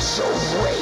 [0.00, 0.80] destroy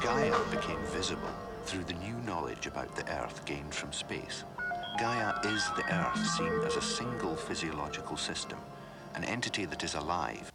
[0.00, 1.28] Gaia became visible
[1.64, 4.44] through the new knowledge about the Earth gained from space.
[4.98, 8.58] Gaia is the Earth seen as a single physiological system,
[9.14, 10.50] an entity that is alive.